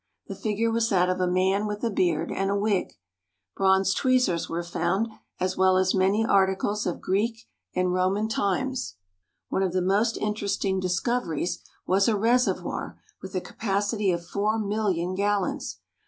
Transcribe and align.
The 0.25 0.33
figure 0.33 0.71
was 0.71 0.89
that 0.89 1.09
of 1.11 1.19
a 1.21 1.27
man 1.29 1.67
with 1.67 1.83
a 1.83 1.91
beard 1.91 2.31
and 2.31 2.49
a 2.49 2.57
wig. 2.57 2.93
Bronze 3.55 3.93
tweezers 3.93 4.49
were 4.49 4.63
found 4.63 5.07
as 5.39 5.55
well 5.55 5.77
as 5.77 5.93
many 5.93 6.25
articles 6.25 6.87
of 6.87 6.99
Greek 7.01 7.45
and 7.75 7.93
Roman 7.93 8.27
times. 8.27 8.95
One 9.49 9.61
of 9.61 9.73
the 9.73 9.81
most 9.83 10.17
interesting 10.17 10.81
discov 10.81 11.27
eries 11.27 11.59
was 11.85 12.07
a 12.07 12.17
reservoir 12.17 12.99
with 13.21 13.35
a 13.35 13.41
capacity 13.41 14.09
of 14.11 14.25
four 14.25 14.57
million 14.57 15.13
gallons. 15.13 15.77